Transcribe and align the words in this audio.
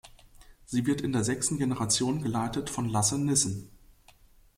Sie 0.65 0.87
wird 0.87 1.01
in 1.01 1.11
der 1.11 1.23
sechsten 1.23 1.59
Generation 1.59 2.23
geleitet 2.23 2.71
von 2.71 2.89
Lasse 2.89 3.19
Nissen. 3.19 3.69